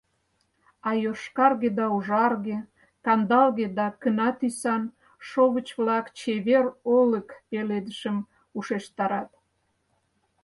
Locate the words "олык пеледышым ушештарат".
6.97-9.29